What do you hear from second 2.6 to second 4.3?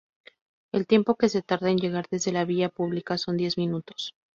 pública son diez minutos.